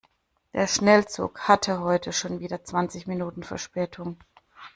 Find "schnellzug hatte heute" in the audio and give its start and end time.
0.65-2.11